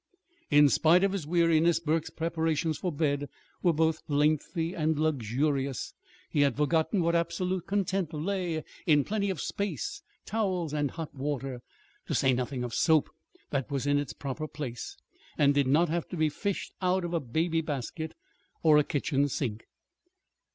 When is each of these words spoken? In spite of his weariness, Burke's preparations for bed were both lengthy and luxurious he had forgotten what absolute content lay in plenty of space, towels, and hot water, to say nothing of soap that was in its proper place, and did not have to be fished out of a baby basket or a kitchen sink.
In 0.49 0.67
spite 0.69 1.03
of 1.03 1.11
his 1.11 1.27
weariness, 1.27 1.79
Burke's 1.79 2.09
preparations 2.09 2.79
for 2.79 2.91
bed 2.91 3.29
were 3.61 3.71
both 3.71 4.01
lengthy 4.07 4.73
and 4.73 4.97
luxurious 4.97 5.93
he 6.27 6.41
had 6.41 6.57
forgotten 6.57 7.03
what 7.03 7.13
absolute 7.13 7.67
content 7.67 8.11
lay 8.11 8.63
in 8.87 9.03
plenty 9.03 9.29
of 9.29 9.39
space, 9.39 10.01
towels, 10.25 10.73
and 10.73 10.89
hot 10.89 11.13
water, 11.13 11.61
to 12.07 12.15
say 12.15 12.33
nothing 12.33 12.63
of 12.63 12.73
soap 12.73 13.11
that 13.51 13.69
was 13.69 13.85
in 13.85 13.99
its 13.99 14.13
proper 14.13 14.47
place, 14.47 14.97
and 15.37 15.53
did 15.53 15.67
not 15.67 15.87
have 15.87 16.07
to 16.09 16.17
be 16.17 16.29
fished 16.29 16.73
out 16.81 17.05
of 17.05 17.13
a 17.13 17.19
baby 17.19 17.61
basket 17.61 18.15
or 18.63 18.79
a 18.79 18.83
kitchen 18.83 19.27
sink. 19.27 19.67